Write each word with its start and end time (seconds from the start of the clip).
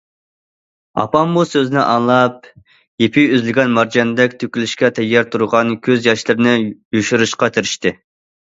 ئاپام 1.01 1.35
بۇ 1.37 1.41
سۆزنى 1.49 1.79
ئاڭلاپ، 1.81 2.49
يېپى 3.03 3.25
ئۈزۈلگەن 3.35 3.75
مارجاندەك 3.75 4.33
تۆكۈلۈشكە 4.45 4.93
تەييار 5.01 5.31
تۇرغان 5.37 5.75
كۆز 5.89 6.11
ياشلىرىنى 6.11 6.55
يوشۇرۇشقا 7.01 7.53
تىرىشتى. 7.59 7.95